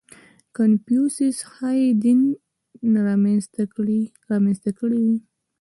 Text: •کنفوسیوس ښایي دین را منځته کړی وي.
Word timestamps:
•کنفوسیوس 0.57 1.37
ښایي 1.51 1.89
دین 2.03 2.19
را 3.07 3.15
منځته 4.43 4.71
کړی 4.83 4.99
وي. 5.07 5.17